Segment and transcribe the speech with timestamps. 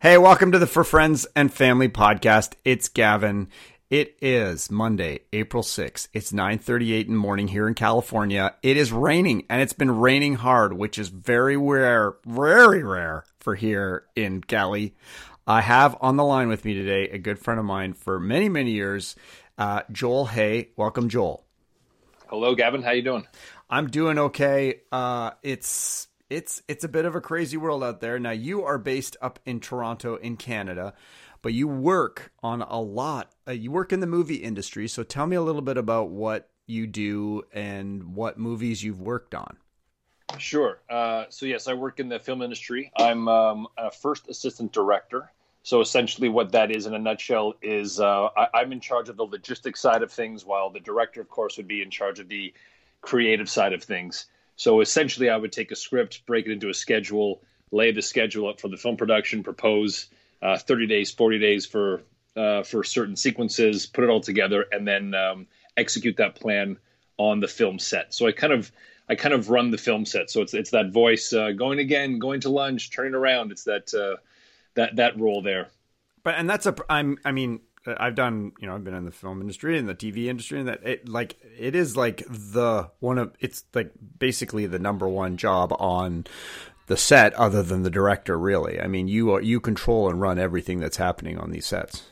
[0.00, 2.52] Hey, welcome to the For Friends and Family podcast.
[2.64, 3.48] It's Gavin.
[3.90, 6.06] It is Monday, April 6th.
[6.12, 8.54] It's 9:38 in the morning here in California.
[8.62, 13.56] It is raining and it's been raining hard, which is very rare, very rare for
[13.56, 14.94] here in Cali.
[15.48, 18.48] I have on the line with me today a good friend of mine for many,
[18.48, 19.16] many years,
[19.58, 20.68] uh, Joel Hay.
[20.76, 21.44] Welcome, Joel.
[22.28, 22.82] Hello, Gavin.
[22.84, 23.26] How you doing?
[23.68, 24.82] I'm doing okay.
[24.92, 28.18] Uh, it's it's it's a bit of a crazy world out there.
[28.18, 30.94] Now you are based up in Toronto in Canada,
[31.42, 33.32] but you work on a lot.
[33.46, 34.88] Uh, you work in the movie industry.
[34.88, 39.34] So tell me a little bit about what you do and what movies you've worked
[39.34, 39.56] on.
[40.36, 40.80] Sure.
[40.90, 42.92] Uh, so yes, I work in the film industry.
[42.96, 45.32] I'm um, a first assistant director.
[45.62, 49.16] So essentially, what that is in a nutshell is uh, I, am in charge of
[49.16, 52.28] the logistics side of things, while the director, of course, would be in charge of
[52.28, 52.54] the
[53.00, 54.26] creative side of things.
[54.58, 58.48] So essentially, I would take a script, break it into a schedule, lay the schedule
[58.48, 60.08] up for the film production, propose
[60.42, 62.02] uh, 30 days, 40 days for
[62.36, 65.46] uh, for certain sequences, put it all together, and then um,
[65.76, 66.76] execute that plan
[67.18, 68.12] on the film set.
[68.12, 68.72] So I kind of
[69.08, 70.28] I kind of run the film set.
[70.28, 73.52] So it's it's that voice uh, going again, going to lunch, turning around.
[73.52, 74.20] It's that uh,
[74.74, 75.68] that that role there.
[76.24, 79.04] But and that's a I'm I mean Uh, I've done, you know, I've been in
[79.04, 82.90] the film industry and the TV industry, and that it like it is like the
[83.00, 86.26] one of it's like basically the number one job on
[86.86, 88.38] the set, other than the director.
[88.38, 92.04] Really, I mean, you are, you control and run everything that's happening on these sets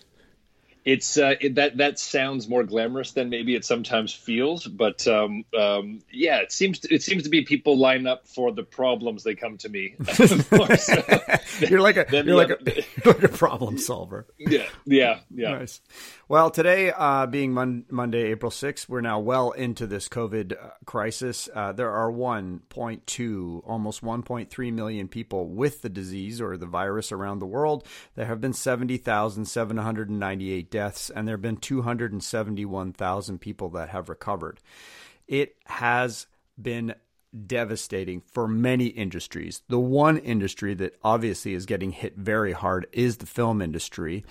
[0.86, 5.44] it's uh, it, that that sounds more glamorous than maybe it sometimes feels, but um,
[5.58, 9.24] um, yeah, it seems to, it seems to be people line up for the problems
[9.24, 9.96] they come to me.
[11.68, 12.58] you're like a you're like a,
[13.04, 14.28] you're like a problem solver.
[14.38, 15.58] Yeah, yeah, yeah.
[15.58, 15.80] Nice.
[16.28, 20.70] Well, today uh, being Mon- Monday, April 6th, we're now well into this COVID uh,
[20.84, 21.48] crisis.
[21.54, 27.38] Uh, there are 1.2, almost 1.3 million people with the disease or the virus around
[27.38, 27.86] the world.
[28.16, 34.60] There have been 70,798 deaths, and there have been 271,000 people that have recovered.
[35.26, 36.26] It has
[36.60, 36.94] been
[37.46, 39.62] devastating for many industries.
[39.68, 44.22] The one industry that obviously is getting hit very hard is the film industry.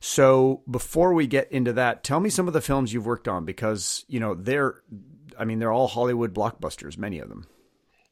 [0.00, 3.44] So before we get into that, tell me some of the films you've worked on
[3.44, 4.76] because you know they're,
[5.38, 6.96] I mean, they're all Hollywood blockbusters.
[6.96, 7.46] Many of them.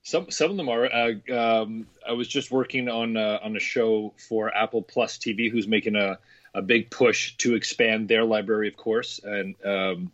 [0.03, 0.85] Some some of them are.
[0.93, 5.51] Uh, um, I was just working on uh, on a show for Apple Plus TV,
[5.51, 6.19] who's making a
[6.59, 9.55] a big push to expand their library, of course, and.
[9.65, 10.13] Um,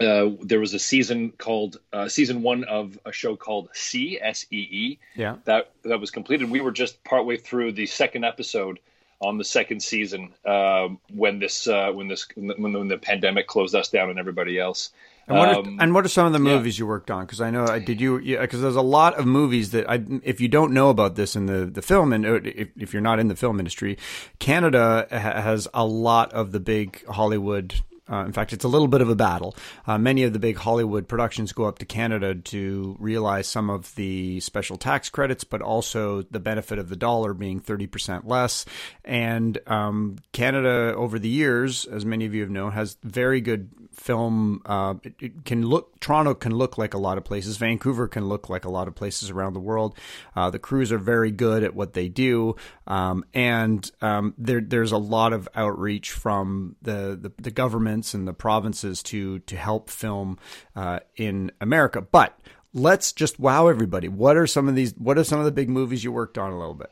[0.00, 4.46] uh, there was a season called uh, season one of a show called See S
[4.50, 4.98] E E.
[5.14, 5.36] Yeah.
[5.44, 6.50] That that was completed.
[6.50, 8.80] We were just partway through the second episode,
[9.20, 13.74] on the second season um, when this uh, when this when, when, the pandemic closed
[13.74, 14.90] us down and everybody else.
[15.26, 16.82] And what, are, um, and what are some of the movies yeah.
[16.82, 17.24] you worked on?
[17.24, 18.18] Because I know, I did you?
[18.18, 21.46] Because there's a lot of movies that I, if you don't know about this in
[21.46, 23.96] the the film and uh, if, if you're not in the film industry,
[24.38, 27.74] Canada has a lot of the big Hollywood
[28.10, 29.56] uh, in fact, it's a little bit of a battle.
[29.86, 33.94] Uh, many of the big Hollywood productions go up to Canada to realize some of
[33.94, 38.66] the special tax credits, but also the benefit of the dollar being 30% less.
[39.04, 43.70] And um, Canada, over the years, as many of you have known, has very good
[43.94, 44.62] film.
[44.66, 47.56] Uh, it, it, can look, Toronto can look like a lot of places.
[47.56, 49.96] Vancouver can look like a lot of places around the world.
[50.36, 52.56] Uh, the crews are very good at what they do.
[52.86, 58.26] Um, and um, there, there's a lot of outreach from the, the, the governments and
[58.26, 60.38] the provinces to to help film
[60.76, 62.00] uh, in America.
[62.00, 62.38] But
[62.72, 64.08] let's just wow everybody.
[64.08, 64.94] What are some of these?
[64.96, 66.90] What are some of the big movies you worked on a little bit?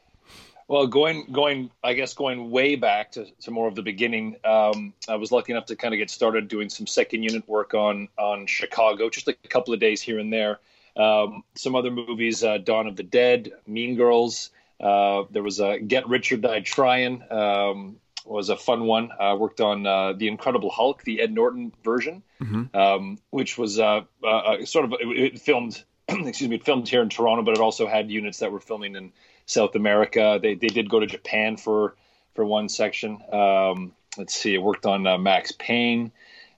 [0.69, 4.37] Well, going going, I guess going way back to, to more of the beginning.
[4.45, 7.75] Um, I was lucky enough to kind of get started doing some second unit work
[7.75, 10.61] on on Chicago, just a couple of days here and there.
[10.97, 14.51] Um, some other movies, uh, Dawn of the Dead, Mean Girls.
[14.81, 17.23] Uh, there was a Get Rich or Die Trying.
[17.31, 19.11] Um, was a fun one.
[19.19, 22.77] I worked on uh, the Incredible Hulk, the Ed Norton version, mm-hmm.
[22.77, 25.83] um, which was uh, uh, uh sort of it, it filmed.
[26.27, 28.97] excuse me, it filmed here in Toronto, but it also had units that were filming
[28.97, 29.13] in
[29.47, 30.39] South America.
[30.41, 31.95] They they did go to Japan for
[32.35, 33.19] for one section.
[33.33, 36.13] Um, let's see, it worked on uh, Max Payne.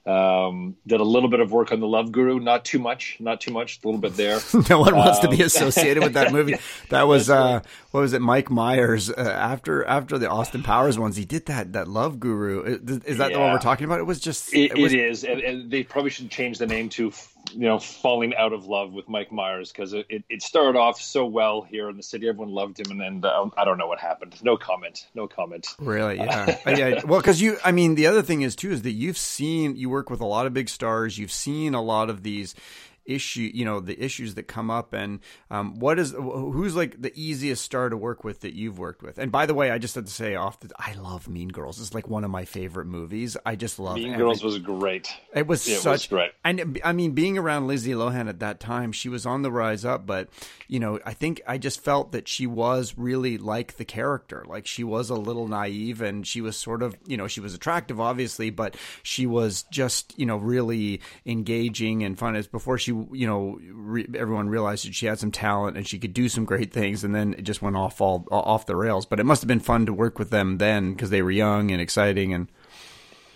[0.05, 3.41] Um, did a little bit of work on the Love Guru, not too much, not
[3.41, 4.39] too much, a little bit there.
[4.69, 6.55] no one wants um, to be um, associated with that movie.
[6.89, 8.21] That was uh, what was it?
[8.21, 11.15] Mike Myers uh, after after the Austin Powers ones.
[11.15, 12.61] He did that that Love Guru.
[12.61, 13.37] Is, is that yeah.
[13.37, 13.99] the one we're talking about?
[13.99, 16.67] It was just it, it, was, it is, and, and, they probably should change the
[16.67, 17.11] name to
[17.51, 21.01] you know, falling out of love with Mike Myers because it, it, it, started off
[21.01, 22.27] so well here in the city.
[22.27, 24.35] Everyone loved him, and then uh, I don't know what happened.
[24.43, 25.07] No comment.
[25.13, 25.67] No comment.
[25.79, 26.17] Really?
[26.17, 26.57] Yeah.
[26.65, 27.01] Uh, yeah.
[27.05, 29.89] Well, because you, I mean, the other thing is too is that you've seen you
[29.89, 31.17] work with a lot of big stars.
[31.17, 32.55] You've seen a lot of these
[33.05, 35.19] issue, you know, the issues that come up, and
[35.49, 39.17] um, what is who's like the easiest star to work with that you've worked with?
[39.17, 41.79] And by the way, I just had to say off, the, I love Mean Girls.
[41.79, 43.37] It's like one of my favorite movies.
[43.45, 45.09] I just love Mean every, Girls was great.
[45.33, 46.31] It was it such was great.
[46.43, 49.85] And I mean, being around Lindsay Lohan at that time, she was on the rise
[49.85, 50.29] up, but
[50.67, 54.43] you know, I think I just felt that she was really like the character.
[54.47, 57.53] Like she was a little naive, and she was sort of, you know, she was
[57.53, 62.35] attractive, obviously, but she was just, you know, really engaging and fun.
[62.35, 65.99] As before she, you know, re- everyone realized that she had some talent and she
[65.99, 69.05] could do some great things, and then it just went off all off the rails.
[69.05, 71.71] But it must have been fun to work with them then because they were young
[71.71, 72.47] and exciting and.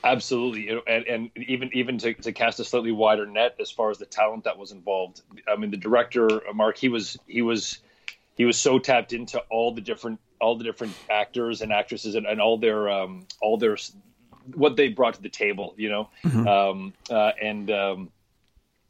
[0.01, 3.97] Absolutely, and, and even even to, to, cast a slightly wider net as far as
[3.97, 5.21] the talent that was involved.
[5.45, 7.79] I mean, the director Mark, he was he was
[8.35, 12.25] he was so tapped into all the different all the different actors and actresses and,
[12.25, 13.75] and all their um, all their
[14.55, 16.47] what they brought to the table, you know, mm-hmm.
[16.47, 18.09] um, uh, and um,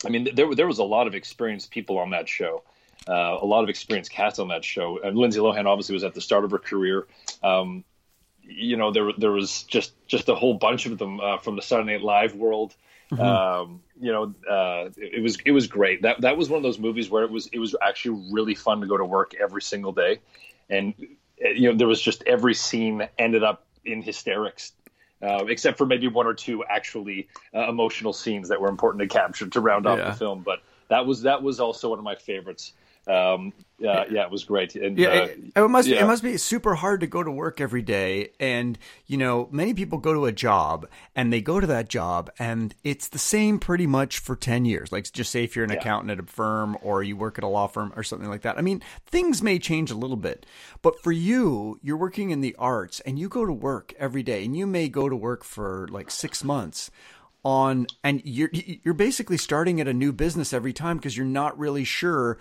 [0.05, 2.63] I mean, there there was a lot of experienced people on that show.
[3.07, 4.99] Uh, a lot of experienced cast on that show.
[5.01, 7.07] And Lindsay Lohan obviously was at the start of her career.
[7.41, 7.83] Um,
[8.43, 11.61] you know, there there was just just a whole bunch of them uh, from the
[11.61, 12.75] Saturday Night Live world.
[13.11, 13.21] Mm-hmm.
[13.21, 16.03] Um, you know, uh, it, it, was it was great.
[16.03, 18.81] That that was one of those movies where it was it was actually really fun
[18.81, 20.19] to go to work every single day,
[20.69, 20.93] and
[21.43, 24.73] uh, you know there was just every scene ended up in hysterics.
[25.21, 29.07] Uh, except for maybe one or two actually uh, emotional scenes that were important to
[29.07, 30.11] capture to round off yeah.
[30.11, 32.71] the film, but that was that was also one of my favorites
[33.09, 34.75] um, yeah, yeah, it was great.
[34.75, 36.03] And, yeah, uh, it, it, must yeah.
[36.03, 38.77] it must be super hard to go to work every day, and
[39.07, 42.75] you know, many people go to a job and they go to that job, and
[42.83, 44.91] it's the same pretty much for ten years.
[44.91, 45.77] Like, just say if you're an yeah.
[45.77, 48.57] accountant at a firm or you work at a law firm or something like that.
[48.57, 50.45] I mean, things may change a little bit,
[50.81, 54.43] but for you, you're working in the arts, and you go to work every day,
[54.43, 56.91] and you may go to work for like six months
[57.45, 61.57] on and you're you're basically starting at a new business every time because you're not
[61.57, 62.37] really sure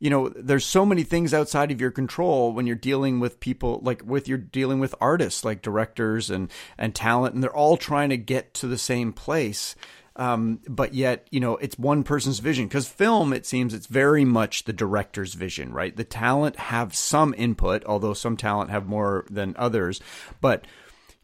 [0.00, 3.80] you know, there's so many things outside of your control when you're dealing with people
[3.82, 8.08] like with you're dealing with artists like directors and and talent, and they're all trying
[8.08, 9.76] to get to the same place.
[10.16, 14.24] Um, but yet, you know, it's one person's vision because film, it seems, it's very
[14.24, 15.96] much the director's vision, right?
[15.96, 20.00] The talent have some input, although some talent have more than others,
[20.40, 20.66] but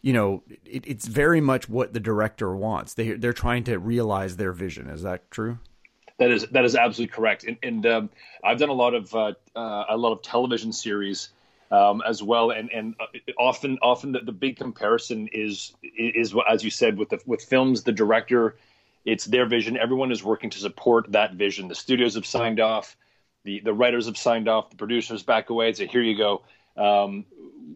[0.03, 2.95] you know, it, it's very much what the director wants.
[2.95, 4.89] They they're trying to realize their vision.
[4.89, 5.59] Is that true?
[6.19, 7.45] That is that is absolutely correct.
[7.45, 8.11] And, and um,
[8.43, 11.31] I've done a lot of uh, uh, a lot of television series
[11.71, 16.65] um, as well, and and uh, often often the, the, big comparison is is as
[16.65, 18.57] you said with the with films, the director,
[19.05, 19.77] it's their vision.
[19.77, 21.69] Everyone is working to support that vision.
[21.69, 22.97] The studios have signed off,
[23.45, 26.43] the the writers have signed off, the producers back away say, "Here you go."
[26.77, 27.27] Um,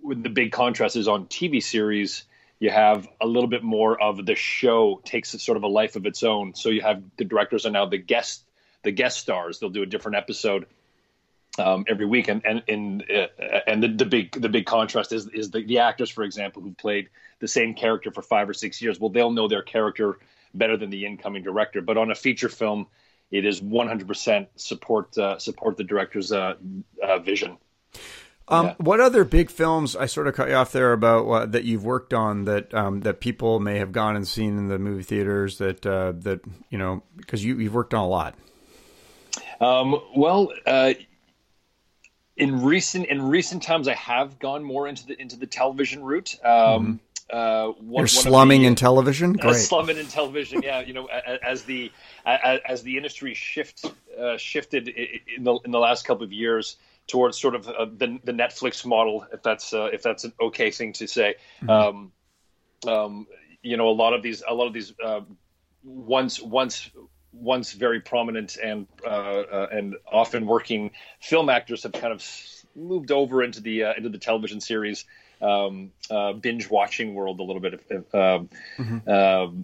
[0.06, 2.24] the big contrast is on TV series
[2.60, 6.06] you have a little bit more of the show takes sort of a life of
[6.06, 6.54] its own.
[6.54, 8.44] So you have the directors are now the guest
[8.82, 9.58] the guest stars.
[9.58, 10.66] They'll do a different episode
[11.58, 13.26] um, every week, and and and, uh,
[13.66, 16.72] and the, the big the big contrast is is the, the actors, for example, who
[16.72, 17.08] played
[17.40, 19.00] the same character for five or six years.
[19.00, 20.18] Well, they'll know their character
[20.54, 21.80] better than the incoming director.
[21.80, 22.88] But on a feature film,
[23.30, 26.54] it is 100% support uh, support the director's uh,
[27.02, 27.56] uh vision.
[28.50, 28.74] Um, yeah.
[28.78, 29.94] What other big films?
[29.94, 33.00] I sort of cut you off there about what, that you've worked on that um,
[33.02, 35.58] that people may have gone and seen in the movie theaters.
[35.58, 38.34] That uh, that you know because you you've worked on a lot.
[39.60, 40.94] Um, well, uh,
[42.36, 46.36] in recent in recent times, I have gone more into the into the television route.
[46.44, 47.00] Um,
[47.30, 47.36] mm-hmm.
[47.36, 49.34] uh, one, You're slumming the, in television.
[49.34, 49.54] Great.
[49.54, 50.62] slumming in television.
[50.62, 51.92] Yeah, you know, as the
[52.26, 53.84] as the industry shift
[54.18, 56.76] uh, shifted in the in the last couple of years
[57.10, 60.70] towards sort of uh, the, the Netflix model, if that's uh, if that's an okay
[60.70, 61.34] thing to say.
[61.62, 61.70] Mm-hmm.
[61.70, 62.12] Um,
[62.86, 63.26] um,
[63.62, 65.20] you know, a lot of these a lot of these uh,
[65.82, 66.90] once once
[67.32, 72.24] once very prominent and uh, uh, and often working film actors have kind of
[72.76, 75.04] moved over into the uh, into the television series
[75.42, 75.90] um,
[76.40, 77.74] binge watching world a little bit.
[78.14, 78.48] Um,
[78.78, 79.62] mm-hmm.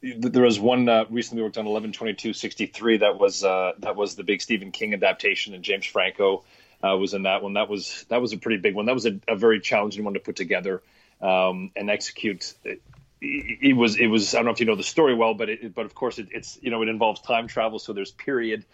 [0.00, 4.40] There was one uh, recently worked on 11.22.63 that was uh, that was the big
[4.40, 6.44] Stephen King adaptation and James Franco
[6.82, 7.54] uh, was in that one.
[7.54, 8.86] That was that was a pretty big one.
[8.86, 10.82] That was a, a very challenging one to put together
[11.20, 12.54] um, and execute.
[12.64, 12.80] It,
[13.20, 15.74] it, was it was I don't know if you know the story well, but it,
[15.74, 18.64] but of course it, it's you know it involves time travel, so there's period.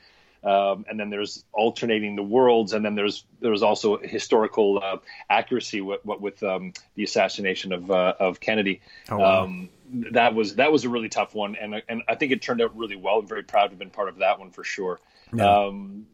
[0.42, 4.98] Um, and then there's alternating the worlds, and then there's there's also historical uh,
[5.30, 8.82] accuracy with, with um, the assassination of uh, of Kennedy.
[9.08, 9.44] Oh, wow.
[9.44, 9.70] um,
[10.12, 12.76] that was that was a really tough one, and and I think it turned out
[12.76, 13.18] really well.
[13.18, 15.00] I'm very proud to have been part of that one for sure.
[15.32, 15.66] Yeah.
[15.66, 16.06] Um,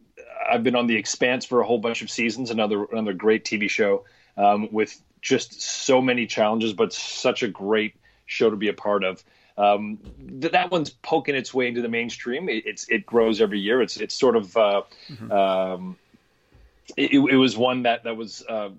[0.50, 3.68] I've been on The Expanse for a whole bunch of seasons, another another great TV
[3.70, 4.04] show
[4.36, 7.94] um, with just so many challenges, but such a great
[8.26, 9.22] show to be a part of.
[9.56, 9.98] Um,
[10.40, 12.48] th- that one's poking its way into the mainstream.
[12.48, 13.82] It, it's it grows every year.
[13.82, 15.30] It's it's sort of uh, mm-hmm.
[15.30, 15.96] um,
[16.96, 18.44] it, it, was one that that was.
[18.48, 18.70] Uh,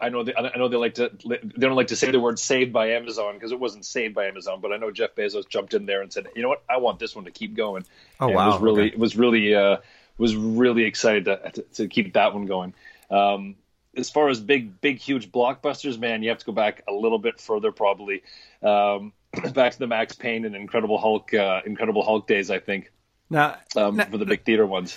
[0.00, 2.38] I know they, I know they like to they don't like to say the word
[2.38, 5.74] saved by Amazon because it wasn't saved by Amazon, but I know Jeff Bezos jumped
[5.74, 7.84] in there and said, you know what, I want this one to keep going.
[8.20, 8.50] Oh and wow!
[8.50, 8.96] Was really okay.
[8.96, 9.78] was really uh,
[10.18, 12.74] was really excited to, to, to keep that one going.
[13.10, 13.56] Um,
[13.96, 17.18] as far as big, big, huge blockbusters, man, you have to go back a little
[17.18, 18.22] bit further, probably
[18.62, 19.12] um,
[19.52, 22.50] back to the Max Payne and Incredible Hulk, uh, Incredible Hulk days.
[22.50, 22.92] I think
[23.28, 24.96] now, um, now, for the big theater ones.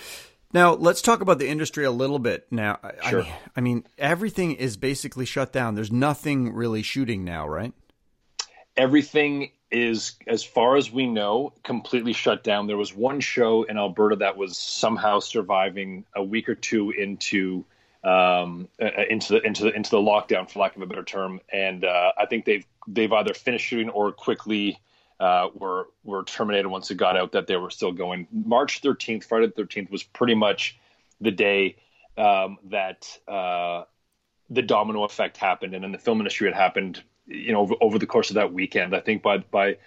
[0.53, 2.45] Now let's talk about the industry a little bit.
[2.51, 2.79] Now,
[3.09, 3.21] sure.
[3.21, 5.75] I, mean, I mean, everything is basically shut down.
[5.75, 7.73] There's nothing really shooting now, right?
[8.77, 12.67] Everything is, as far as we know, completely shut down.
[12.67, 17.65] There was one show in Alberta that was somehow surviving a week or two into
[18.03, 21.39] um, uh, into the into the into the lockdown, for lack of a better term.
[21.51, 24.77] And uh, I think they've they've either finished shooting or quickly
[25.19, 28.27] uh, were were terminated once it got out that they were still going.
[28.31, 30.77] March 13th, Friday the 13th was pretty much
[31.21, 31.77] the day
[32.17, 33.83] um, that uh,
[34.49, 37.03] the domino effect happened, and in the film industry, it happened.
[37.25, 39.77] You know, over, over the course of that weekend, I think by by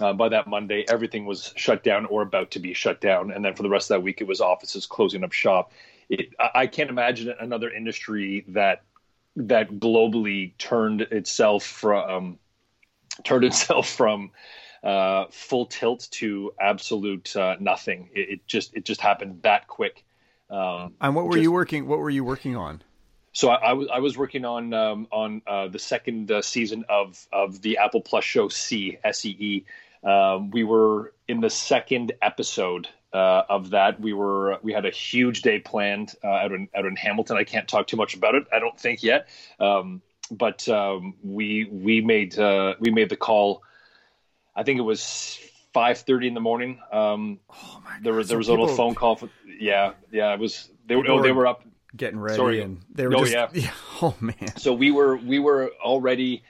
[0.00, 3.44] uh, by that Monday, everything was shut down or about to be shut down, and
[3.44, 5.72] then for the rest of that week, it was offices closing up shop.
[6.08, 8.82] It, I can't imagine another industry that
[9.36, 12.38] that globally turned itself from
[13.24, 14.30] turned itself from
[14.82, 18.10] uh, full tilt to absolute uh, nothing.
[18.14, 20.04] It, it, just it just happened that quick.
[20.48, 21.86] Um, and what were just, you working?
[21.86, 22.82] What were you working on?
[23.32, 26.84] So I, I was I was working on um, on uh, the second uh, season
[26.88, 29.64] of of the Apple Plus show See S E E.
[30.06, 34.00] Um, we were in the second episode uh, of that.
[34.00, 37.36] We were we had a huge day planned uh, out in out in Hamilton.
[37.36, 38.46] I can't talk too much about it.
[38.52, 39.28] I don't think yet.
[39.58, 43.62] Um, but um, we we made uh, we made the call.
[44.54, 45.38] I think it was
[45.72, 46.80] five thirty in the morning.
[46.92, 48.04] Um, oh my God.
[48.04, 49.16] There was there so was a little phone call.
[49.16, 50.32] For, yeah, yeah.
[50.34, 51.64] It was they were, oh, they were up
[51.96, 52.62] getting ready Sorry.
[52.62, 53.48] and they were oh, just yeah.
[53.52, 53.70] yeah.
[54.02, 54.56] Oh man.
[54.56, 56.42] So we were we were already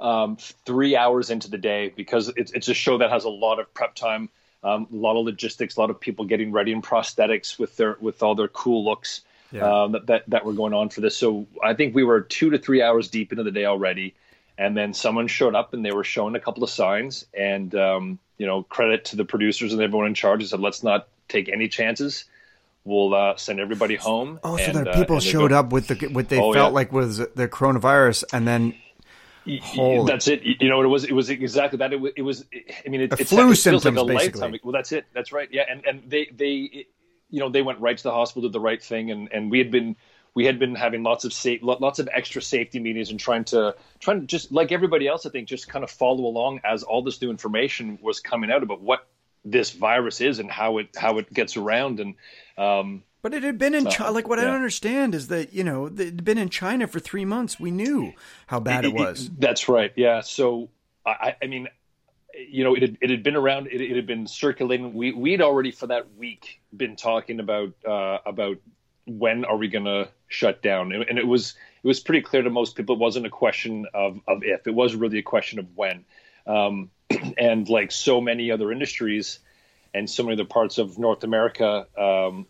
[0.00, 3.58] um, three hours into the day because it's it's a show that has a lot
[3.58, 4.28] of prep time,
[4.62, 7.96] um, a lot of logistics, a lot of people getting ready in prosthetics with their
[8.00, 9.82] with all their cool looks Yeah.
[9.84, 11.16] um, that, that that were going on for this.
[11.16, 14.14] So I think we were two to three hours deep into the day already,
[14.58, 17.24] and then someone showed up and they were showing a couple of signs.
[17.32, 20.40] And um, you know, credit to the producers and everyone in charge.
[20.40, 22.24] They said, "Let's not take any chances.
[22.84, 25.72] We'll uh, send everybody home." Oh, so there uh, people and they showed go- up
[25.72, 26.74] with the what they Oh, felt yeah.
[26.74, 28.74] like was the coronavirus, and then
[29.62, 30.42] Holy- That's it.
[30.44, 31.04] You know what it was?
[31.04, 31.92] It was exactly that.
[31.94, 32.12] It was.
[32.16, 32.44] It was
[32.84, 34.40] I mean, it, A it's- flu it feels like symptoms, a basically.
[34.42, 34.60] lifetime.
[34.62, 35.06] Well, that's it.
[35.14, 35.48] That's right.
[35.50, 36.86] Yeah, and and they they,
[37.30, 39.58] you know, they went right to the hospital, did the right thing, and and we
[39.58, 39.96] had been
[40.34, 43.74] we had been having lots of safe, lots of extra safety meetings and trying to
[43.98, 47.02] trying to just like everybody else, I think, just kind of follow along as all
[47.02, 49.06] this new information was coming out about what
[49.44, 52.14] this virus is and how it how it gets around and
[52.56, 54.10] um, But it had been in So, China.
[54.12, 57.00] Like what I don't understand is that you know it had been in China for
[57.00, 57.58] three months.
[57.58, 58.12] We knew
[58.46, 59.30] how bad it was.
[59.38, 59.92] That's right.
[59.96, 60.20] Yeah.
[60.20, 60.68] So
[61.06, 61.68] I, I mean,
[62.48, 63.68] you know, it had, it had been around.
[63.68, 64.94] It, it had been circulating.
[64.94, 68.58] We we'd already for that week been talking about uh, about
[69.06, 72.50] when are we going to shut down, and, it was it was pretty clear to
[72.50, 72.96] most people.
[72.96, 74.66] It wasn't a question of of if.
[74.66, 76.04] It was really a question of when.
[76.46, 76.90] Um,
[77.38, 79.38] and like so many other industries,
[79.94, 82.46] and so many other parts of North America, um,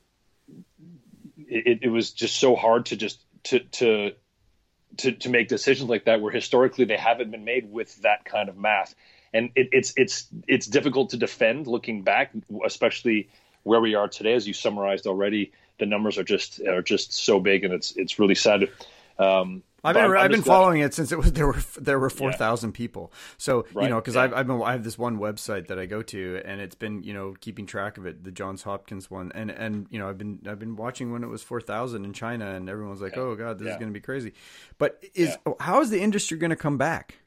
[1.38, 4.12] it, it was just so hard to just to to
[4.98, 8.48] to, to make decisions like that where historically they haven't been made with that kind
[8.48, 8.94] of math
[9.32, 12.32] and it, it's it's it's difficult to defend looking back
[12.64, 13.28] especially
[13.62, 17.40] where we are today as you summarized already the numbers are just are just so
[17.40, 18.68] big and it's it's really sad
[19.18, 22.32] um, I've been, I've been following it since it was there were there were four
[22.32, 23.12] thousand people.
[23.36, 24.22] So you know, because yeah.
[24.22, 27.04] I've, I've been I have this one website that I go to, and it's been
[27.04, 30.18] you know keeping track of it, the Johns Hopkins one, and and you know I've
[30.18, 33.36] been I've been watching when it was four thousand in China, and everyone's like, oh
[33.36, 34.32] god, this is going to be crazy.
[34.78, 37.18] But is how is the industry going to come back?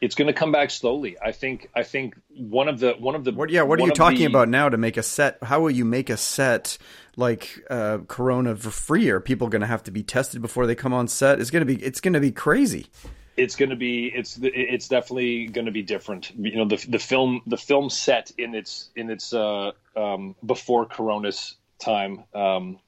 [0.00, 3.24] It's going to come back slowly i think i think one of the one of
[3.24, 5.38] the What yeah, what are you talking the- about now to make a set?
[5.42, 6.78] How will you make a set
[7.16, 9.08] like uh, Corona for free?
[9.10, 11.40] Are people going to have to be tested before they come on set?
[11.40, 12.86] It's going to be it's going to be crazy.
[13.36, 16.98] it's going to be it's it's definitely going to be different you know the the
[16.98, 22.78] film the film set in its in its uh um before corona's time um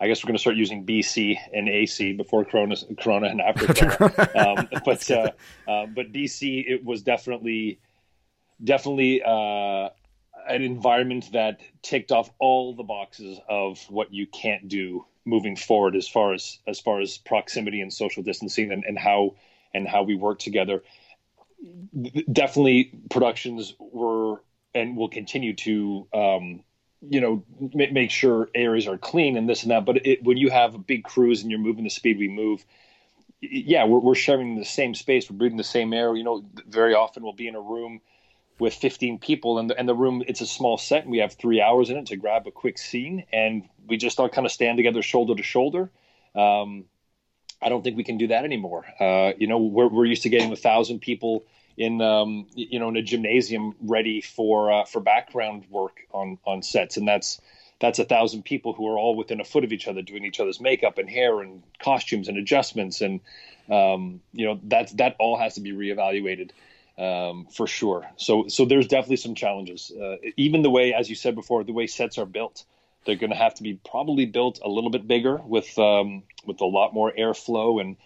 [0.00, 3.66] I guess we're going to start using BC and AC before Corona, Corona and after
[3.66, 4.30] Corona.
[4.34, 5.30] um, but uh,
[5.68, 7.78] uh, but BC, it was definitely
[8.64, 9.90] definitely uh,
[10.48, 15.94] an environment that ticked off all the boxes of what you can't do moving forward
[15.94, 19.34] as far as as far as proximity and social distancing and, and how
[19.74, 20.82] and how we work together.
[22.32, 24.42] Definitely productions were
[24.74, 26.62] and will continue to um,
[27.08, 30.36] you know m- make sure areas are clean and this and that but it, when
[30.36, 32.64] you have a big crews and you're moving the speed we move
[33.40, 36.94] yeah we're, we're sharing the same space we're breathing the same air you know very
[36.94, 38.00] often we'll be in a room
[38.58, 41.32] with 15 people and the, and the room it's a small set and we have
[41.32, 44.52] three hours in it to grab a quick scene and we just all kind of
[44.52, 45.90] stand together shoulder to shoulder.
[46.34, 46.84] Um,
[47.62, 48.84] i don't think we can do that anymore.
[49.00, 51.44] Uh, you know we're, we're used to getting a thousand people
[51.80, 56.62] in um, you know in a gymnasium ready for uh, for background work on on
[56.62, 57.40] sets and that's
[57.80, 60.40] that's a thousand people who are all within a foot of each other doing each
[60.40, 63.20] other's makeup and hair and costumes and adjustments and
[63.70, 66.50] um, you know that that all has to be reevaluated
[66.98, 68.06] um, for sure.
[68.16, 69.90] So so there's definitely some challenges.
[69.90, 72.64] Uh, even the way, as you said before, the way sets are built,
[73.06, 76.60] they're going to have to be probably built a little bit bigger with um, with
[76.60, 77.96] a lot more airflow and.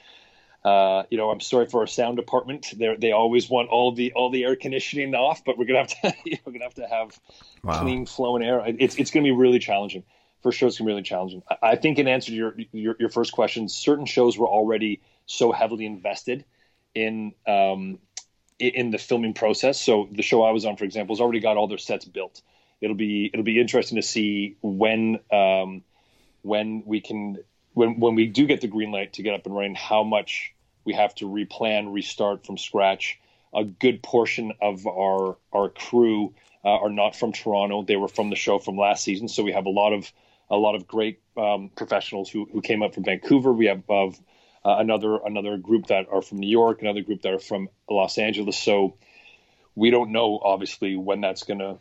[0.64, 2.72] Uh, you know, I'm sorry for our sound department.
[2.76, 5.88] They they always want all the all the air conditioning off, but we're gonna have
[5.88, 7.20] to you know, we're gonna have to have
[7.62, 7.80] wow.
[7.80, 8.62] clean flowing air.
[8.66, 10.04] It's it's gonna be really challenging
[10.42, 10.68] for sure.
[10.68, 11.42] It's gonna be really challenging.
[11.50, 15.02] I, I think in answer to your, your, your first question, certain shows were already
[15.26, 16.44] so heavily invested
[16.94, 17.98] in um,
[18.58, 19.80] in the filming process.
[19.80, 22.40] So the show I was on, for example, has already got all their sets built.
[22.80, 25.82] It'll be it'll be interesting to see when um,
[26.42, 27.38] when we can
[27.74, 30.54] when when we do get the green light to get up and running, how much
[30.84, 33.18] we have to replan, restart from scratch.
[33.52, 38.30] A good portion of our our crew uh, are not from Toronto; they were from
[38.30, 39.28] the show from last season.
[39.28, 40.10] So we have a lot of
[40.50, 43.52] a lot of great um, professionals who who came up from Vancouver.
[43.52, 44.10] We have uh,
[44.64, 48.56] another another group that are from New York, another group that are from Los Angeles.
[48.56, 48.96] So
[49.74, 51.78] we don't know obviously when that's gonna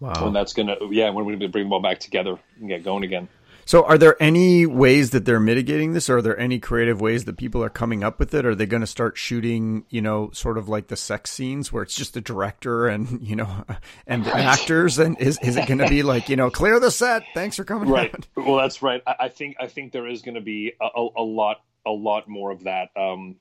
[0.00, 0.24] wow.
[0.24, 3.04] when that's gonna yeah when we're gonna bring them all back together and get going
[3.04, 3.28] again.
[3.68, 6.08] So, are there any ways that they're mitigating this?
[6.08, 8.46] Or are there any creative ways that people are coming up with it?
[8.46, 11.82] Are they going to start shooting, you know, sort of like the sex scenes where
[11.82, 13.64] it's just the director and you know
[14.06, 14.36] and right.
[14.36, 14.98] actors?
[14.98, 17.24] And is is it going to be like you know, clear the set?
[17.34, 17.90] Thanks for coming.
[17.90, 18.14] Right.
[18.14, 18.26] Out.
[18.36, 19.02] Well, that's right.
[19.06, 21.90] I, I, think I think there is going to be a, a, a lot a
[21.90, 22.88] lot more of that.
[22.96, 23.36] Um,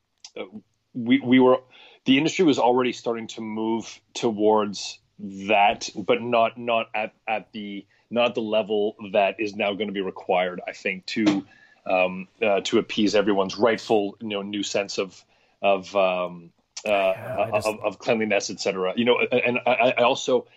[0.93, 1.59] we we were
[2.03, 7.85] the industry was already starting to move towards that, but not not at at the
[8.09, 10.61] not the level that is now going to be required.
[10.67, 11.45] I think to
[11.85, 15.23] um, uh, to appease everyone's rightful you know new sense of
[15.61, 16.51] of um,
[16.85, 17.67] uh, yeah, just...
[17.67, 18.93] of, of, cleanliness, etc.
[18.95, 20.47] You know, and I, I also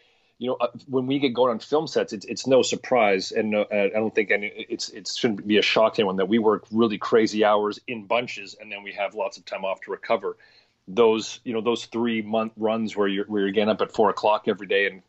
[0.41, 3.51] you know, uh, when we get going on film sets, it's it's no surprise, and
[3.51, 6.39] no, I don't think any it's it shouldn't be a shock to anyone that we
[6.39, 9.91] work really crazy hours in bunches, and then we have lots of time off to
[9.91, 10.39] recover.
[10.89, 14.09] Those you know those three month runs where you're where you're getting up at four
[14.09, 15.03] o'clock every day and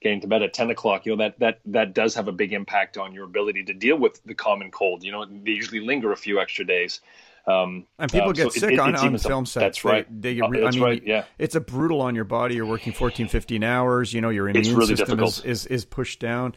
[0.00, 2.52] getting to bed at 10 o'clock you know that that that does have a big
[2.52, 6.12] impact on your ability to deal with the common cold you know they usually linger
[6.12, 7.00] a few extra days
[7.46, 9.62] um, and people um, get so sick it, on, on film sets.
[9.62, 10.06] That's right.
[10.10, 11.02] They, they, uh, that's I mean, right.
[11.02, 12.56] Yeah, it's a brutal on your body.
[12.56, 14.12] You're working 14, 15 hours.
[14.12, 16.54] You know, your immune really system is, is, is pushed down.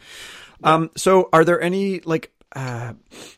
[0.60, 0.74] Yeah.
[0.74, 2.94] Um, so are there any like uh,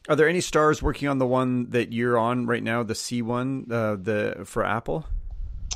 [0.09, 3.21] are there any stars working on the one that you're on right now, the See
[3.21, 5.05] one, uh, the for Apple?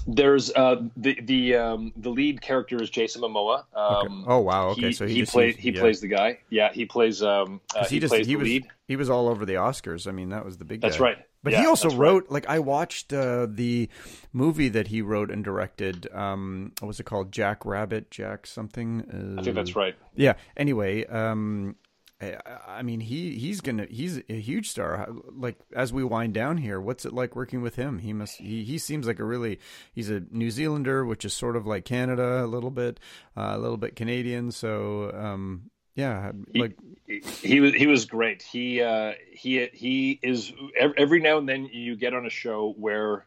[0.10, 3.66] There's uh, the the um, the lead character is Jason Momoa.
[3.76, 4.24] Um, okay.
[4.28, 5.82] Oh wow, okay, he, so he, he plays he yeah.
[5.82, 6.40] plays the guy.
[6.50, 8.68] Yeah, he plays um uh, he, he, just, plays he was, lead.
[8.88, 10.08] He was all over the Oscars.
[10.08, 10.80] I mean, that was the big.
[10.80, 11.04] That's guy.
[11.04, 11.18] right.
[11.44, 12.32] But yeah, he also wrote right.
[12.32, 13.90] like I watched uh, the
[14.32, 16.08] movie that he wrote and directed.
[16.14, 17.34] Um, what was it called?
[17.34, 19.36] Jack Rabbit, Jack something.
[19.38, 19.96] Uh, I think that's right.
[20.16, 20.34] Yeah.
[20.56, 21.76] Anyway, um,
[22.20, 25.08] I, I, mean he he's gonna he's a huge star.
[25.32, 28.00] Like as we wind down here, what's it like working with him?
[28.00, 29.60] He must he he seems like a really
[29.94, 33.00] he's a New Zealander, which is sort of like Canada a little bit,
[33.36, 34.52] uh, a little bit Canadian.
[34.52, 36.76] So um, yeah, like
[37.06, 38.42] he, he, was he was great.
[38.42, 43.26] He uh, he he is every now and then you get on a show where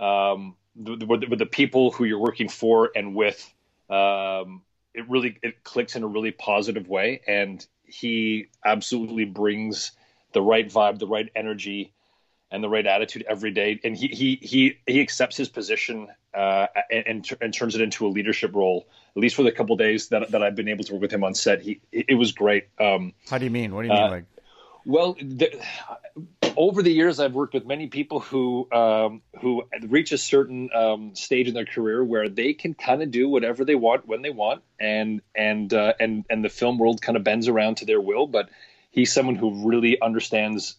[0.00, 3.52] um, the, the, with the people who you're working for and with,
[3.90, 4.62] um,
[4.94, 9.92] it really it clicks in a really positive way, and he absolutely brings
[10.32, 11.92] the right vibe, the right energy,
[12.50, 13.80] and the right attitude every day.
[13.84, 18.08] And he he he he accepts his position uh, and, and turns it into a
[18.08, 18.86] leadership role.
[19.14, 21.24] At least for the couple days that that I've been able to work with him
[21.24, 22.68] on set, he it was great.
[22.78, 23.74] Um, How do you mean?
[23.74, 24.02] What do you mean?
[24.02, 24.24] Uh, like,
[24.84, 25.62] well, the,
[26.56, 31.14] over the years, I've worked with many people who um, who reach a certain um,
[31.14, 34.30] stage in their career where they can kind of do whatever they want when they
[34.30, 38.00] want, and and uh, and and the film world kind of bends around to their
[38.00, 38.26] will.
[38.26, 38.50] But
[38.90, 40.76] he's someone who really understands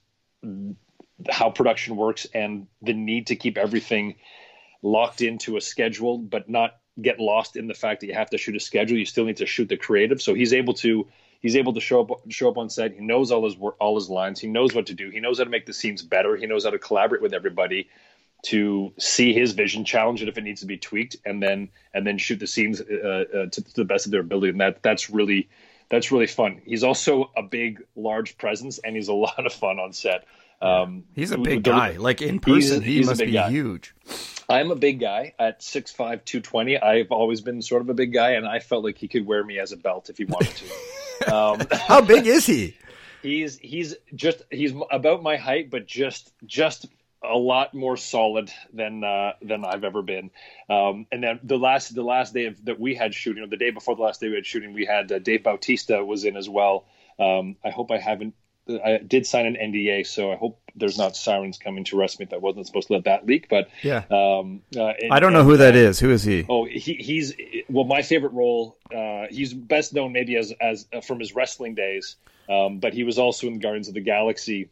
[1.30, 4.16] how production works and the need to keep everything
[4.82, 8.38] locked into a schedule, but not get lost in the fact that you have to
[8.38, 8.98] shoot a schedule.
[8.98, 10.22] You still need to shoot the creative.
[10.22, 11.08] So he's able to
[11.44, 12.94] he's able to show up show up on set.
[12.94, 14.40] He knows all his all his lines.
[14.40, 15.12] He knows what to do.
[15.12, 16.36] He knows how to make the scenes better.
[16.36, 17.88] He knows how to collaborate with everybody
[18.46, 22.08] to see his vision, challenge it if it needs to be tweaked, and then and
[22.08, 24.50] then shoot the scenes uh, uh, to, to, the best of their ability.
[24.50, 25.50] And that that's really
[25.90, 26.62] that's really fun.
[26.66, 30.26] He's also a big, large presence, and he's a lot of fun on set.
[30.62, 31.92] Um, he's a big the, guy.
[31.98, 33.50] Like in person, he's, he he's must be guy.
[33.50, 33.94] huge.
[34.50, 36.78] I'm a big guy at 6'5", 220.
[36.78, 39.44] I've always been sort of a big guy, and I felt like he could wear
[39.44, 40.66] me as a belt if he wanted to.
[41.28, 42.78] um, How big is he?
[43.22, 46.88] He's he's just he's about my height, but just just
[47.24, 50.30] a lot more solid than uh, than I've ever been.
[50.70, 53.58] Um, and then the last the last day of, that we had shooting, or the
[53.58, 56.36] day before the last day we had shooting, we had uh, Dave Bautista was in
[56.36, 56.86] as well.
[57.20, 58.36] Um, I hope I haven't.
[58.68, 62.26] I did sign an NDA, so I hope there's not sirens coming to arrest me.
[62.26, 64.04] That wasn't supposed to let that leak, but yeah.
[64.10, 66.00] Um, uh, and, I don't know and, who that is.
[66.00, 66.46] Who is he?
[66.48, 67.34] Oh, he, he's
[67.70, 67.84] well.
[67.84, 68.78] My favorite role.
[68.94, 72.16] Uh, he's best known maybe as as uh, from his wrestling days,
[72.50, 74.70] um, but he was also in Guardians of the Galaxy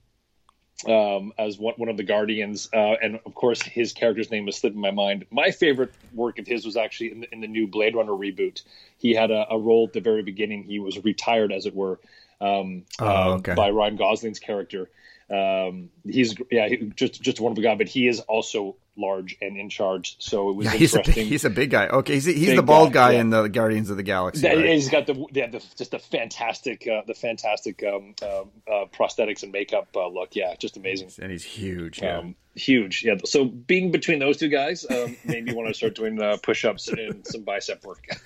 [0.88, 4.58] um, as one, one of the Guardians, uh, and of course his character's name is
[4.58, 5.26] slipping my mind.
[5.30, 8.64] My favorite work of his was actually in the, in the new Blade Runner reboot.
[8.98, 10.64] He had a, a, role at the very beginning.
[10.64, 12.00] He was retired, as it were,
[12.42, 13.54] um, oh, uh, okay.
[13.54, 14.90] by Ryan Gosling's character.
[15.30, 19.56] Um, he's yeah, he, just just of the guy, but he is also large and
[19.56, 20.18] in charge.
[20.20, 21.26] So it was yeah, he's interesting.
[21.26, 21.88] A, he's a big guy.
[21.88, 23.22] Okay, he's, he's the bald guy, guy yeah.
[23.22, 24.46] in the Guardians of the Galaxy.
[24.46, 24.66] Right?
[24.66, 29.44] He's got the, yeah, the just the fantastic uh, the fantastic um, uh, uh, prosthetics
[29.44, 30.36] and makeup uh, look.
[30.36, 31.12] Yeah, just amazing.
[31.22, 32.02] And he's huge.
[32.02, 32.20] Yeah.
[32.20, 33.04] Um, huge.
[33.04, 33.16] Yeah.
[33.26, 36.66] So being between those two guys um, made me want to start doing uh, push
[36.66, 38.06] ups and some bicep work.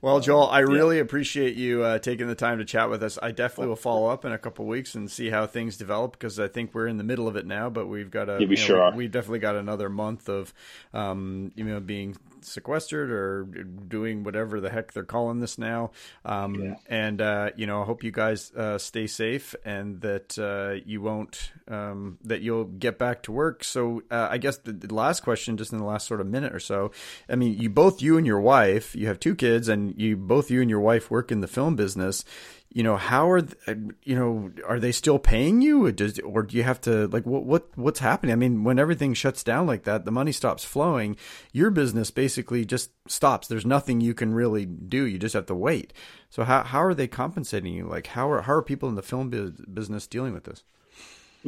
[0.00, 1.02] Well, Joel, I really yeah.
[1.02, 3.18] appreciate you uh, taking the time to chat with us.
[3.20, 6.38] I definitely will follow up in a couple weeks and see how things develop because
[6.38, 8.54] I think we're in the middle of it now, but we've got a yeah, we
[8.54, 10.54] know, sure we, we, definitely got another month of
[10.94, 15.90] um, you know being sequestered or doing whatever the heck they're calling this now.
[16.24, 16.74] Um, yeah.
[16.88, 21.00] And uh, you know, I hope you guys uh, stay safe and that uh, you
[21.00, 23.64] won't um, that you'll get back to work.
[23.64, 26.54] So uh, I guess the, the, last question, just in the last sort of minute
[26.54, 26.90] or so,
[27.28, 30.50] I mean, you both you and your wife, you have two kids, and you both
[30.50, 32.24] you and your wife work in the film business
[32.70, 35.86] you know how are uh, you know are they still paying you?
[35.86, 38.32] Or, does, or do you have to like what what what's happening?
[38.32, 41.16] I mean when everything shuts down like that the money stops flowing
[41.52, 43.48] your business basically just stops.
[43.48, 45.04] There's nothing you can really do.
[45.04, 45.92] You just have to wait.
[46.28, 47.86] So how how are they compensating you?
[47.86, 49.30] Like how are how are people in the film
[49.72, 50.62] business dealing with this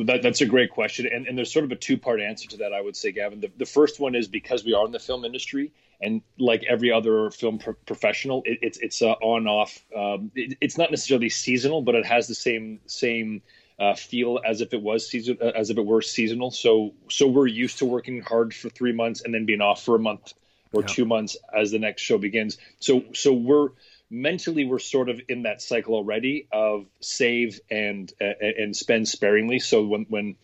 [0.04, 2.56] that, that's a great question, and, and there's sort of a two part answer to
[2.58, 2.72] that.
[2.72, 3.40] I would say, Gavin.
[3.40, 6.92] The, the first one is because we are in the film industry, and like every
[6.92, 9.84] other film pro- professional, it, it's it's uh, on off.
[9.96, 13.42] Um, it, it's not necessarily seasonal, but it has the same same
[13.78, 16.50] uh, feel as if it was season uh, as if it were seasonal.
[16.50, 19.94] So so we're used to working hard for three months and then being off for
[19.94, 20.34] a month
[20.72, 20.88] or yeah.
[20.88, 22.58] two months as the next show begins.
[22.78, 23.70] So so we're
[24.10, 29.60] mentally we're sort of in that cycle already of save and uh, and spend sparingly.
[29.60, 30.36] So when when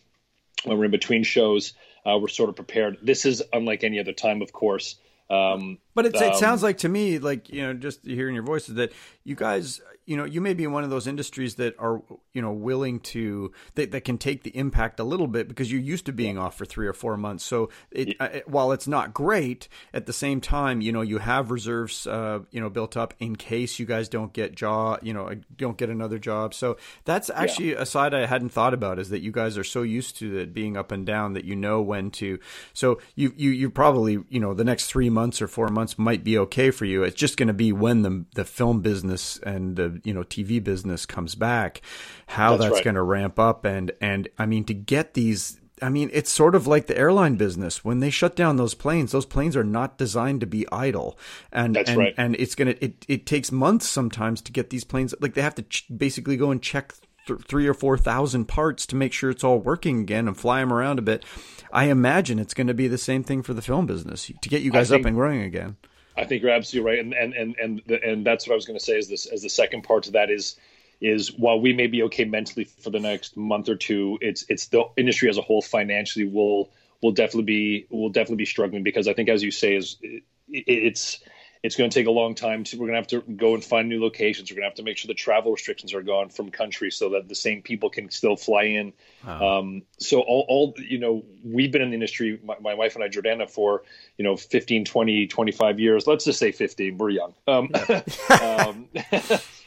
[0.64, 1.74] when we're in between shows,
[2.04, 2.98] uh, we're sort of prepared.
[3.02, 4.96] This is unlike any other time, of course.
[5.28, 8.44] Um, but it, um, it sounds like to me, like you know, just hearing your
[8.44, 8.92] voices, that
[9.24, 12.00] you guys you know, you may be in one of those industries that are,
[12.32, 15.80] you know, willing to that, that can take the impact a little bit because you're
[15.80, 17.44] used to being off for three or four months.
[17.44, 18.14] So, it, yeah.
[18.24, 22.40] uh, while it's not great, at the same time, you know, you have reserves, uh,
[22.50, 25.90] you know, built up in case you guys don't get job, you know, don't get
[25.90, 26.54] another job.
[26.54, 27.82] So that's actually yeah.
[27.82, 30.54] a side I hadn't thought about is that you guys are so used to it
[30.54, 32.38] being up and down that you know when to.
[32.72, 36.22] So you you you probably you know the next three months or four months might
[36.22, 37.02] be okay for you.
[37.02, 40.62] It's just going to be when the the film business and the you know TV
[40.62, 41.80] business comes back,
[42.26, 42.84] how that's, that's right.
[42.84, 46.54] going to ramp up and and I mean to get these I mean, it's sort
[46.54, 47.84] of like the airline business.
[47.84, 51.18] When they shut down those planes, those planes are not designed to be idle,
[51.52, 52.14] and That's and, right.
[52.16, 55.14] and it's gonna it, it takes months sometimes to get these planes.
[55.20, 56.94] Like they have to ch- basically go and check
[57.26, 60.60] th- three or four thousand parts to make sure it's all working again and fly
[60.60, 61.24] them around a bit.
[61.70, 64.62] I imagine it's going to be the same thing for the film business to get
[64.62, 65.76] you guys think, up and running again.
[66.16, 68.78] I think you're absolutely right, and and and and and that's what I was going
[68.78, 68.98] to say.
[68.98, 70.56] Is this as the second part to that is
[71.00, 74.68] is while we may be okay mentally for the next month or two, it's it's
[74.68, 76.70] the industry as a whole financially will
[77.02, 80.22] will definitely be will definitely be struggling because I think as you say is it,
[80.48, 81.18] it's
[81.66, 82.62] it's going to take a long time.
[82.62, 84.50] To, we're going to have to go and find new locations.
[84.50, 87.10] We're going to have to make sure the travel restrictions are gone from countries so
[87.10, 88.92] that the same people can still fly in.
[89.26, 89.58] Wow.
[89.58, 93.02] Um, so all, all, you know, we've been in the industry, my, my, wife and
[93.02, 93.82] I, Jordana, for,
[94.16, 96.06] you know, 15, 20, 25 years.
[96.06, 96.98] Let's just say 15.
[96.98, 97.34] We're young.
[97.48, 97.70] Um,
[98.40, 98.88] um,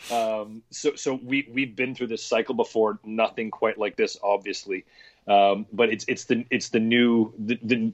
[0.18, 3.00] um, so, so we, we've been through this cycle before.
[3.04, 4.86] Nothing quite like this, obviously.
[5.28, 7.94] Um, but it's it's the it's the new the, the,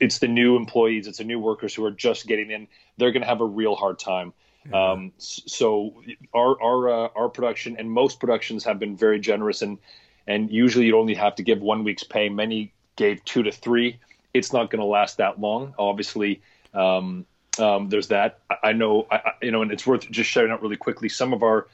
[0.00, 2.68] it's the new employees, it's the new workers who are just getting in.
[2.98, 4.32] They're going to have a real hard time.
[4.72, 6.02] Um, so
[6.34, 9.78] our our uh, our production and most productions have been very generous and
[10.26, 12.28] and usually you only have to give one week's pay.
[12.28, 13.98] Many gave two to three
[14.34, 15.74] it's not going to last that long.
[15.78, 16.40] Obviously,
[16.74, 17.26] um,
[17.58, 18.40] um, there's that.
[18.50, 21.08] I, I know, I, you know, and it's worth just shouting out really quickly.
[21.08, 21.68] Some of our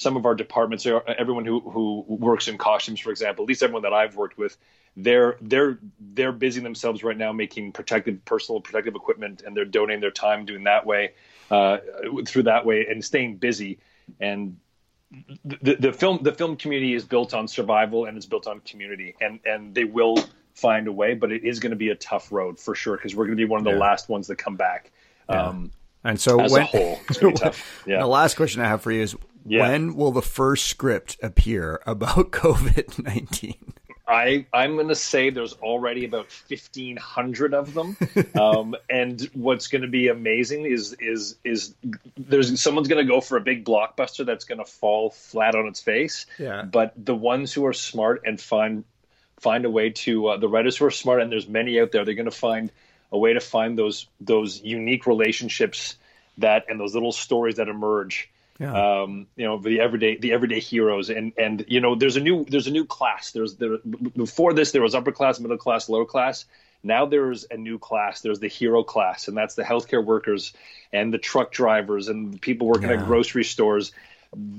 [0.00, 3.82] some of our departments, everyone who who works in costumes, for example, at least everyone
[3.82, 4.56] that I've worked with,
[4.96, 5.78] they're they're
[6.14, 10.46] they're busying themselves right now making protective personal protective equipment, and they're donating their time
[10.46, 11.12] doing that way
[11.50, 11.78] uh,
[12.26, 13.78] through that way and staying busy.
[14.18, 14.56] And
[15.44, 19.16] the, the film the film community is built on survival and it's built on community,
[19.20, 20.16] and and they will
[20.54, 23.14] find a way, but it is going to be a tough road for sure because
[23.14, 23.76] we're going to be one of the yeah.
[23.76, 24.92] last ones that come back.
[25.28, 25.48] Yeah.
[25.48, 25.72] Um,
[26.04, 26.98] and so, as when, a whole,
[27.86, 27.98] yeah.
[27.98, 29.14] the last question I have for you is:
[29.46, 29.68] yeah.
[29.68, 33.72] When will the first script appear about COVID nineteen?
[34.10, 37.96] I I'm going to say there's already about fifteen hundred of them,
[38.34, 41.74] um, and what's going to be amazing is is is
[42.16, 45.66] there's someone's going to go for a big blockbuster that's going to fall flat on
[45.66, 46.26] its face.
[46.38, 46.62] Yeah.
[46.62, 48.84] But the ones who are smart and find
[49.38, 52.04] find a way to uh, the writers who are smart, and there's many out there,
[52.04, 52.72] they're going to find
[53.12, 55.96] a way to find those those unique relationships
[56.38, 58.28] that and those little stories that emerge
[58.60, 59.00] yeah.
[59.02, 62.44] Um, you know, the everyday the everyday heroes, and and you know, there's a new
[62.44, 63.30] there's a new class.
[63.30, 66.44] There's there before this there was upper class, middle class, lower class.
[66.82, 68.20] Now there's a new class.
[68.20, 70.52] There's the hero class, and that's the healthcare workers
[70.92, 72.96] and the truck drivers and the people working yeah.
[72.96, 73.92] at grocery stores.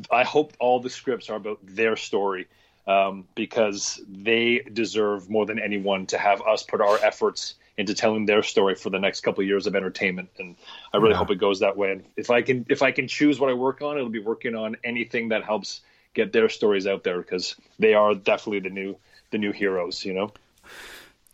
[0.10, 2.48] I hope all the scripts are about their story
[2.88, 8.26] um, because they deserve more than anyone to have us put our efforts into telling
[8.26, 10.30] their story for the next couple of years of entertainment.
[10.40, 10.56] And
[10.94, 11.18] I really yeah.
[11.18, 11.92] hope it goes that way.
[11.92, 14.56] And if I can, if I can choose what I work on, it'll be working
[14.56, 15.82] on anything that helps
[16.14, 18.96] get their stories out there because they are definitely the new,
[19.32, 20.32] the new heroes, you know?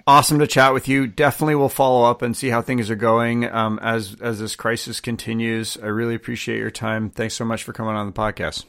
[0.08, 1.06] Awesome to chat with you.
[1.06, 5.02] Definitely will follow up and see how things are going um, as as this crisis
[5.02, 5.78] continues.
[5.84, 7.10] I really appreciate your time.
[7.10, 8.64] Thanks so much for coming on the podcast.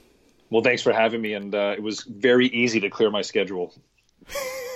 [0.50, 3.72] Well, thanks for having me, and uh, it was very easy to clear my schedule.